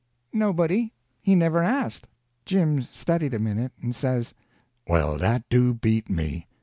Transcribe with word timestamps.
"Nobody. 0.33 0.93
He 1.21 1.35
never 1.35 1.61
asked." 1.61 2.07
Jim 2.43 2.81
studied 2.81 3.35
a 3.35 3.37
minute, 3.39 3.71
and 3.83 3.93
says: 3.93 4.33
"Well, 4.87 5.15
dat 5.19 5.43
do 5.47 5.75
beat 5.75 6.09
me. 6.09 6.47